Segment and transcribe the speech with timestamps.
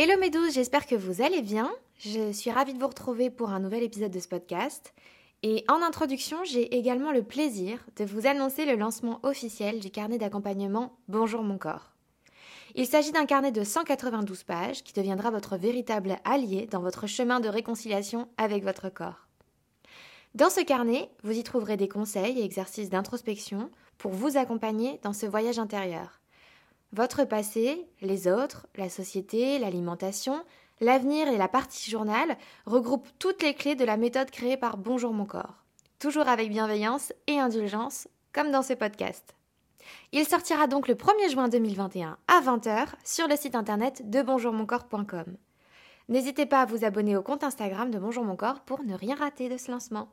[0.00, 1.68] Hello mes j'espère que vous allez bien.
[1.98, 4.94] Je suis ravie de vous retrouver pour un nouvel épisode de ce podcast.
[5.42, 10.16] Et en introduction, j'ai également le plaisir de vous annoncer le lancement officiel du carnet
[10.16, 11.90] d'accompagnement Bonjour mon corps.
[12.76, 17.40] Il s'agit d'un carnet de 192 pages qui deviendra votre véritable allié dans votre chemin
[17.40, 19.26] de réconciliation avec votre corps.
[20.36, 25.12] Dans ce carnet, vous y trouverez des conseils et exercices d'introspection pour vous accompagner dans
[25.12, 26.17] ce voyage intérieur.
[26.92, 30.42] Votre passé, les autres, la société, l'alimentation,
[30.80, 35.12] l'avenir et la partie journal regroupent toutes les clés de la méthode créée par Bonjour
[35.12, 35.64] mon corps.
[35.98, 39.34] Toujours avec bienveillance et indulgence, comme dans ce podcast.
[40.12, 45.36] Il sortira donc le 1er juin 2021 à 20h sur le site internet de bonjourmoncorps.com.
[46.08, 49.14] N'hésitez pas à vous abonner au compte Instagram de Bonjour mon corps pour ne rien
[49.14, 50.08] rater de ce lancement.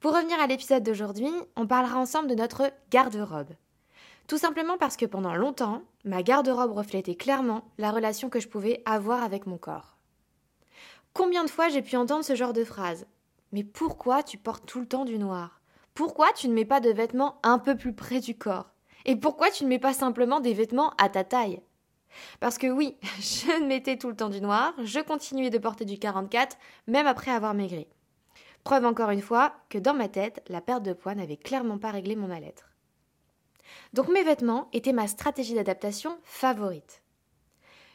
[0.00, 3.54] Pour revenir à l'épisode d'aujourd'hui, on parlera ensemble de notre garde-robe.
[4.28, 8.82] Tout simplement parce que pendant longtemps, ma garde-robe reflétait clairement la relation que je pouvais
[8.84, 9.96] avoir avec mon corps.
[11.14, 13.06] Combien de fois j'ai pu entendre ce genre de phrase
[13.52, 15.62] Mais pourquoi tu portes tout le temps du noir?
[15.94, 18.70] Pourquoi tu ne mets pas de vêtements un peu plus près du corps?
[19.06, 21.62] Et pourquoi tu ne mets pas simplement des vêtements à ta taille?
[22.38, 25.98] Parce que oui, je mettais tout le temps du noir, je continuais de porter du
[25.98, 27.86] 44, même après avoir maigri.
[28.62, 31.92] Preuve encore une fois que dans ma tête, la perte de poids n'avait clairement pas
[31.92, 32.67] réglé mon mal-être.
[33.92, 37.02] Donc mes vêtements étaient ma stratégie d'adaptation favorite.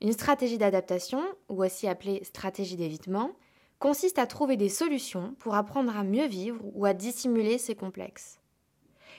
[0.00, 3.32] Une stratégie d'adaptation, ou aussi appelée stratégie d'évitement,
[3.78, 8.40] consiste à trouver des solutions pour apprendre à mieux vivre ou à dissimuler ses complexes.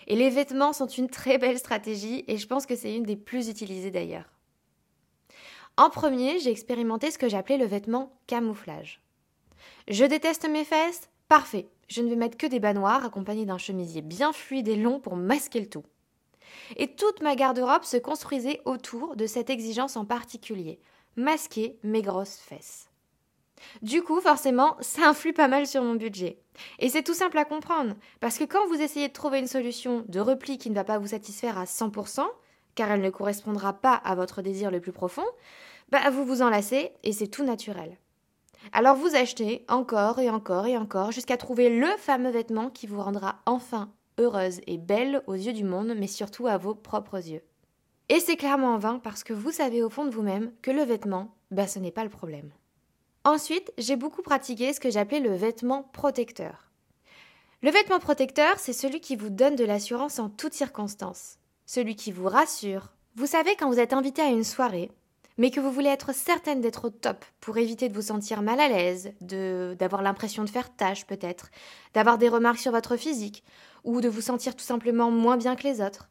[0.08, 3.16] Et les vêtements sont une très belle stratégie et je pense que c'est une des
[3.16, 4.30] plus utilisées d'ailleurs.
[5.78, 9.02] En premier, j'ai expérimenté ce que j'appelais le vêtement camouflage.
[9.88, 13.60] Je déteste mes fesses Parfait, je ne vais mettre que des bas noirs accompagnés d'un
[13.60, 15.84] chemisier bien fluide et long pour masquer le tout.
[16.78, 20.80] Et toute ma garde-robe se construisait autour de cette exigence en particulier,
[21.16, 22.90] masquer mes grosses fesses.
[23.82, 26.40] Du coup, forcément, ça influe pas mal sur mon budget.
[26.80, 30.06] Et c'est tout simple à comprendre, parce que quand vous essayez de trouver une solution
[30.08, 32.26] de repli qui ne va pas vous satisfaire à 100%,
[32.76, 35.26] car elle ne correspondra pas à votre désir le plus profond,
[35.90, 37.98] bah vous vous enlacez et c'est tout naturel.
[38.72, 43.02] Alors vous achetez encore et encore et encore jusqu'à trouver le fameux vêtement qui vous
[43.02, 47.42] rendra enfin heureuse et belle aux yeux du monde, mais surtout à vos propres yeux.
[48.10, 50.84] Et c'est clairement en vain parce que vous savez au fond de vous-même que le
[50.84, 52.52] vêtement, ben ce n'est pas le problème.
[53.24, 56.70] Ensuite, j'ai beaucoup pratiqué ce que j'appelais le vêtement protecteur.
[57.62, 62.12] Le vêtement protecteur, c'est celui qui vous donne de l'assurance en toutes circonstances, celui qui
[62.12, 62.94] vous rassure.
[63.16, 64.92] Vous savez quand vous êtes invité à une soirée,
[65.40, 68.60] mais que vous voulez être certaine d'être au top pour éviter de vous sentir mal
[68.60, 71.50] à l'aise, d'avoir l'impression de faire tâche peut-être,
[71.94, 73.46] d'avoir des remarques sur votre physique,
[73.86, 76.10] ou de vous sentir tout simplement moins bien que les autres.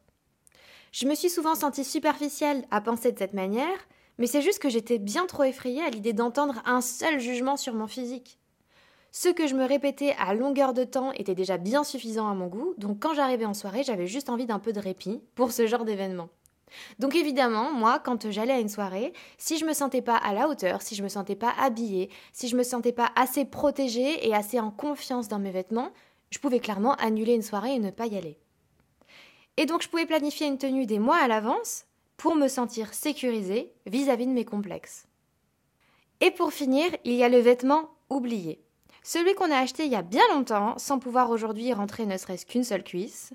[0.91, 3.77] Je me suis souvent sentie superficielle à penser de cette manière,
[4.17, 7.75] mais c'est juste que j'étais bien trop effrayée à l'idée d'entendre un seul jugement sur
[7.75, 8.39] mon physique.
[9.11, 12.47] Ce que je me répétais à longueur de temps était déjà bien suffisant à mon
[12.47, 15.67] goût, donc quand j'arrivais en soirée, j'avais juste envie d'un peu de répit pour ce
[15.67, 16.29] genre d'événement.
[16.99, 20.47] Donc évidemment, moi, quand j'allais à une soirée, si je me sentais pas à la
[20.47, 24.33] hauteur, si je me sentais pas habillée, si je me sentais pas assez protégée et
[24.33, 25.91] assez en confiance dans mes vêtements,
[26.31, 28.37] je pouvais clairement annuler une soirée et ne pas y aller.
[29.57, 31.85] Et donc je pouvais planifier une tenue des mois à l'avance
[32.17, 35.07] pour me sentir sécurisée vis-à-vis de mes complexes.
[36.21, 38.61] Et pour finir, il y a le vêtement oublié.
[39.03, 42.45] Celui qu'on a acheté il y a bien longtemps, sans pouvoir aujourd'hui rentrer ne serait-ce
[42.45, 43.33] qu'une seule cuisse.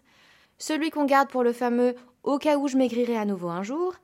[0.67, 3.97] Celui qu'on garde pour le fameux au cas où je maigrirai à nouveau un jour.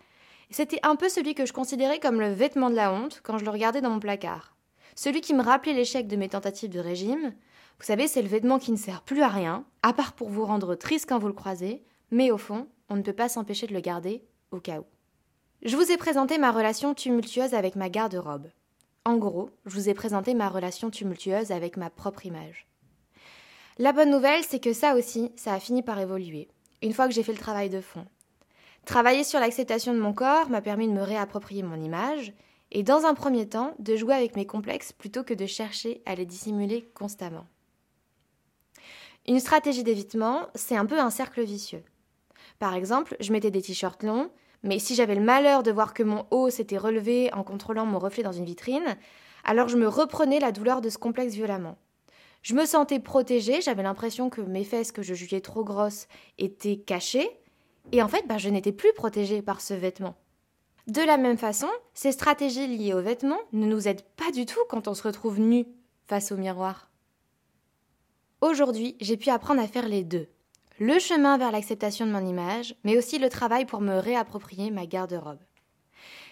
[0.51, 3.47] C'était un peu celui que je considérais comme le vêtement de la honte quand je
[3.47, 4.55] le regardais dans mon placard.
[4.95, 7.33] Celui qui me rappelait l'échec de mes tentatives de régime,
[7.79, 10.45] vous savez, c'est le vêtement qui ne sert plus à rien, à part pour vous
[10.45, 13.73] rendre triste quand vous le croisez, mais au fond, on ne peut pas s'empêcher de
[13.73, 14.85] le garder au cas où.
[15.63, 18.49] Je vous ai présenté ma relation tumultueuse avec ma garde-robe.
[19.07, 22.67] En gros, je vous ai présenté ma relation tumultueuse avec ma propre image.
[23.79, 26.49] La bonne nouvelle, c'est que ça aussi, ça a fini par évoluer,
[26.83, 28.05] une fois que j'ai fait le travail de fond.
[28.85, 32.33] Travailler sur l'acceptation de mon corps m'a permis de me réapproprier mon image,
[32.73, 36.15] et dans un premier temps, de jouer avec mes complexes plutôt que de chercher à
[36.15, 37.47] les dissimuler constamment.
[39.27, 41.85] Une stratégie d'évitement, c'est un peu un cercle vicieux.
[42.59, 44.31] Par exemple, je mettais des t-shirts longs,
[44.63, 47.99] Mais si j'avais le malheur de voir que mon haut s'était relevé en contrôlant mon
[47.99, 48.97] reflet dans une vitrine,
[49.43, 51.79] alors je me reprenais la douleur de ce complexe violemment.
[52.43, 56.09] Je me sentais protégée, j'avais l'impression que mes fesses que je jugeais trop grosses
[56.39, 57.29] étaient cachées,
[57.93, 60.17] et en fait, bah, je n'étais plus protégée par ce vêtement.
[60.87, 64.61] De la même façon, ces stratégies liées aux vêtements ne nous aident pas du tout
[64.69, 65.67] quand on se retrouve nu
[66.07, 66.91] face au miroir.
[68.41, 70.29] Aujourd'hui, j'ai pu apprendre à faire les deux.
[70.79, 74.87] Le chemin vers l'acceptation de mon image, mais aussi le travail pour me réapproprier ma
[74.87, 75.41] garde-robe.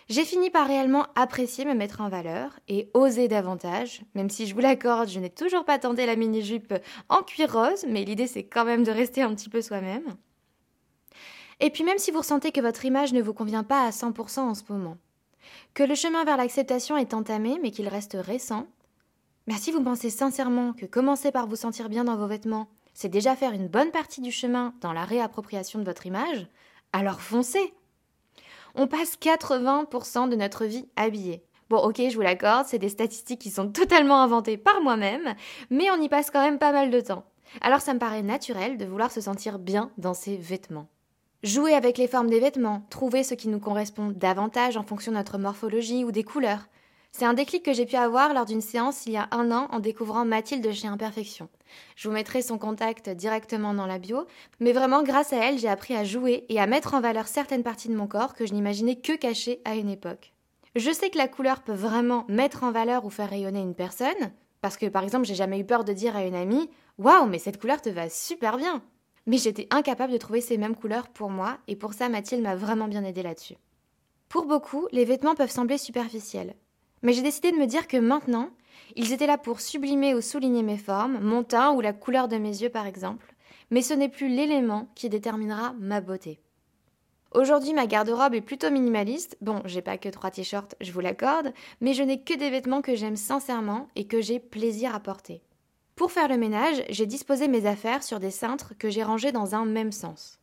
[0.08, 4.54] J'ai fini par réellement apprécier me mettre en valeur et oser davantage, même si je
[4.54, 6.72] vous l'accorde, je n'ai toujours pas tenté la mini-jupe
[7.10, 10.16] en cuir rose, mais l'idée c'est quand même de rester un petit peu soi-même.
[11.60, 14.40] Et puis même si vous ressentez que votre image ne vous convient pas à 100%
[14.40, 14.96] en ce moment,
[15.74, 18.66] que le chemin vers l'acceptation est entamé mais qu'il reste récent,
[19.46, 23.10] mais si vous pensez sincèrement que commencer par vous sentir bien dans vos vêtements, c'est
[23.10, 26.46] déjà faire une bonne partie du chemin dans la réappropriation de votre image,
[26.94, 27.74] alors foncez
[28.80, 31.42] On passe 80% de notre vie habillée.
[31.68, 35.34] Bon, ok, je vous l'accorde, c'est des statistiques qui sont totalement inventées par moi-même,
[35.68, 37.24] mais on y passe quand même pas mal de temps.
[37.60, 40.86] Alors ça me paraît naturel de vouloir se sentir bien dans ses vêtements.
[41.42, 45.16] Jouer avec les formes des vêtements, trouver ce qui nous correspond davantage en fonction de
[45.16, 46.68] notre morphologie ou des couleurs.
[47.12, 49.68] C'est un déclic que j'ai pu avoir lors d'une séance il y a un an
[49.70, 51.48] en découvrant Mathilde chez Imperfection.
[51.96, 54.26] Je vous mettrai son contact directement dans la bio,
[54.60, 57.62] mais vraiment grâce à elle, j'ai appris à jouer et à mettre en valeur certaines
[57.62, 60.32] parties de mon corps que je n'imaginais que cachées à une époque.
[60.76, 64.32] Je sais que la couleur peut vraiment mettre en valeur ou faire rayonner une personne,
[64.60, 67.38] parce que par exemple, j'ai jamais eu peur de dire à une amie Waouh, mais
[67.38, 68.82] cette couleur te va super bien
[69.28, 72.56] mais j'étais incapable de trouver ces mêmes couleurs pour moi, et pour ça Mathilde m'a
[72.56, 73.56] vraiment bien aidée là-dessus.
[74.30, 76.54] Pour beaucoup, les vêtements peuvent sembler superficiels.
[77.02, 78.50] Mais j'ai décidé de me dire que maintenant,
[78.96, 82.36] ils étaient là pour sublimer ou souligner mes formes, mon teint ou la couleur de
[82.36, 83.34] mes yeux par exemple,
[83.70, 86.40] mais ce n'est plus l'élément qui déterminera ma beauté.
[87.32, 89.36] Aujourd'hui, ma garde-robe est plutôt minimaliste.
[89.42, 91.52] Bon, j'ai pas que trois t-shirts, je vous l'accorde,
[91.82, 95.42] mais je n'ai que des vêtements que j'aime sincèrement et que j'ai plaisir à porter.
[95.94, 99.54] Pour faire le ménage, j'ai disposé mes affaires sur des cintres que j'ai rangés dans
[99.54, 100.40] un même sens.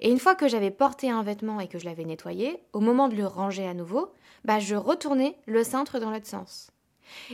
[0.00, 3.08] Et une fois que j'avais porté un vêtement et que je l'avais nettoyé, au moment
[3.08, 4.12] de le ranger à nouveau,
[4.44, 6.70] bah je retournais le cintre dans l'autre sens.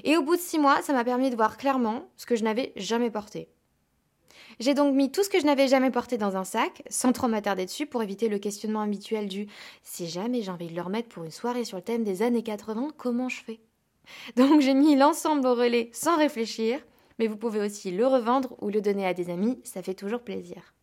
[0.04, 2.44] Et au bout de six mois, ça m'a permis de voir clairement ce que je
[2.44, 3.48] n'avais jamais porté.
[4.60, 7.28] J'ai donc mis tout ce que je n'avais jamais porté dans un sac, sans trop
[7.28, 9.48] m'attarder dessus pour éviter le questionnement habituel du
[9.82, 12.42] si jamais j'ai envie de le remettre pour une soirée sur le thème des années
[12.42, 13.60] 80, comment je fais?
[14.36, 16.80] Donc j'ai mis l'ensemble au relais sans réfléchir,
[17.18, 20.20] mais vous pouvez aussi le revendre ou le donner à des amis, ça fait toujours
[20.20, 20.73] plaisir.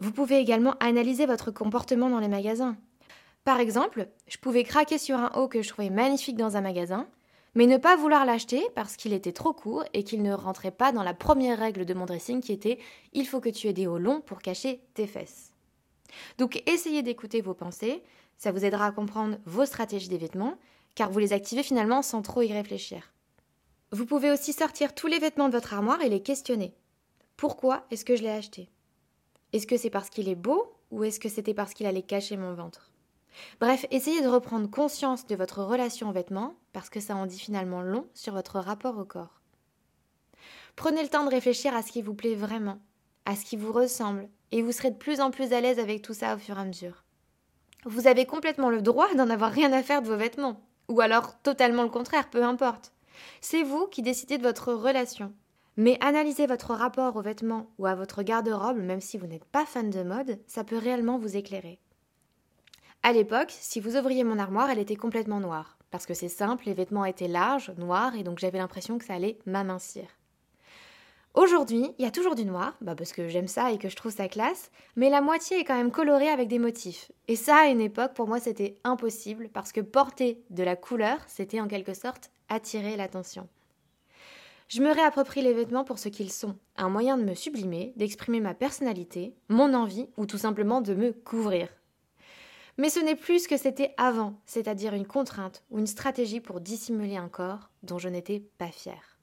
[0.00, 2.76] Vous pouvez également analyser votre comportement dans les magasins.
[3.44, 7.08] Par exemple, je pouvais craquer sur un haut que je trouvais magnifique dans un magasin,
[7.54, 10.92] mais ne pas vouloir l'acheter parce qu'il était trop court et qu'il ne rentrait pas
[10.92, 12.78] dans la première règle de mon dressing qui était
[13.12, 15.52] il faut que tu aies des hauts longs pour cacher tes fesses.
[16.36, 18.04] Donc essayez d'écouter vos pensées,
[18.36, 20.58] ça vous aidera à comprendre vos stratégies des vêtements,
[20.94, 23.12] car vous les activez finalement sans trop y réfléchir.
[23.90, 26.74] Vous pouvez aussi sortir tous les vêtements de votre armoire et les questionner.
[27.36, 28.68] Pourquoi est-ce que je l'ai acheté?
[29.52, 32.36] Est-ce que c'est parce qu'il est beau ou est-ce que c'était parce qu'il allait cacher
[32.36, 32.90] mon ventre?
[33.60, 37.38] Bref, essayez de reprendre conscience de votre relation aux vêtements parce que ça en dit
[37.38, 39.40] finalement long sur votre rapport au corps.
[40.76, 42.78] Prenez le temps de réfléchir à ce qui vous plaît vraiment,
[43.24, 46.02] à ce qui vous ressemble, et vous serez de plus en plus à l'aise avec
[46.02, 47.04] tout ça au fur et à mesure.
[47.84, 51.40] Vous avez complètement le droit d'en avoir rien à faire de vos vêtements, ou alors
[51.42, 52.92] totalement le contraire, peu importe.
[53.40, 55.32] C'est vous qui décidez de votre relation.
[55.78, 59.64] Mais analyser votre rapport aux vêtements ou à votre garde-robe, même si vous n'êtes pas
[59.64, 61.78] fan de mode, ça peut réellement vous éclairer.
[63.04, 65.78] À l'époque, si vous ouvriez mon armoire, elle était complètement noire.
[65.92, 69.14] Parce que c'est simple, les vêtements étaient larges, noirs, et donc j'avais l'impression que ça
[69.14, 70.08] allait m'amincir.
[71.34, 73.94] Aujourd'hui, il y a toujours du noir, bah parce que j'aime ça et que je
[73.94, 77.12] trouve ça classe, mais la moitié est quand même colorée avec des motifs.
[77.28, 81.18] Et ça, à une époque, pour moi, c'était impossible, parce que porter de la couleur,
[81.28, 83.48] c'était en quelque sorte attirer l'attention.
[84.68, 88.38] Je me réapproprie les vêtements pour ce qu'ils sont, un moyen de me sublimer, d'exprimer
[88.38, 91.68] ma personnalité, mon envie ou tout simplement de me couvrir.
[92.76, 96.60] Mais ce n'est plus ce que c'était avant, c'est-à-dire une contrainte ou une stratégie pour
[96.60, 99.18] dissimuler un corps dont je n'étais pas fière.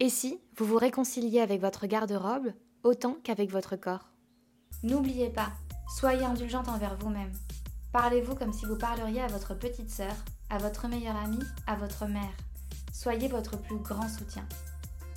[0.00, 4.10] Et si vous vous réconciliez avec votre garde-robe autant qu'avec votre corps?
[4.82, 5.52] N'oubliez pas,
[5.96, 7.32] soyez indulgente envers vous-même.
[7.92, 10.16] Parlez-vous comme si vous parleriez à votre petite sœur,
[10.48, 12.36] à votre meilleure amie, à votre mère.
[12.92, 14.44] Soyez votre plus grand soutien.